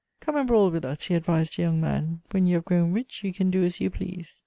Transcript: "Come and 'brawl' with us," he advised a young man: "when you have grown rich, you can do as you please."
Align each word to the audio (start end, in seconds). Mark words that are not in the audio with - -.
"Come 0.19 0.35
and 0.35 0.47
'brawl' 0.47 0.71
with 0.71 0.83
us," 0.83 1.03
he 1.03 1.13
advised 1.13 1.59
a 1.59 1.61
young 1.61 1.79
man: 1.79 2.21
"when 2.31 2.47
you 2.47 2.55
have 2.55 2.65
grown 2.65 2.91
rich, 2.91 3.23
you 3.23 3.31
can 3.31 3.51
do 3.51 3.63
as 3.63 3.79
you 3.79 3.91
please." 3.91 4.39